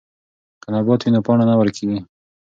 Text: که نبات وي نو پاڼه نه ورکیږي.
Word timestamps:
که 0.61 0.67
نبات 0.75 1.01
وي 1.05 1.09
نو 1.13 1.19
پاڼه 1.25 1.45
نه 1.49 1.55
ورکیږي. 1.57 1.99